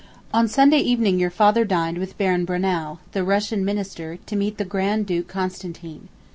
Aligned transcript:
On 0.33 0.47
Sunday 0.47 0.79
evening 0.79 1.19
your 1.19 1.29
father 1.29 1.63
dined 1.63 1.99
with 1.99 2.17
Baron 2.17 2.43
Brunnow, 2.43 2.97
the 3.11 3.23
Russian 3.23 3.63
Minister, 3.63 4.17
to 4.25 4.35
meet 4.35 4.57
the 4.57 4.65
Grand 4.65 5.05
Duke 5.05 5.27
Constantine. 5.27 6.09